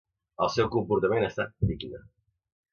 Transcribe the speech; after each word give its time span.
El 0.45 0.49
seu 0.53 0.69
comportament 0.77 1.27
ha 1.27 1.29
estat 1.35 1.55
digne. 1.73 2.03